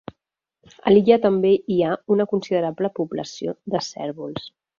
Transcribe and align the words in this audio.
A 0.91 0.93
l'illa 0.93 1.17
també 1.25 1.51
hi 1.73 1.77
ha 1.81 1.91
una 2.15 2.27
considerable 2.33 2.91
població 3.01 3.55
de 3.77 3.85
cérvols. 3.91 4.51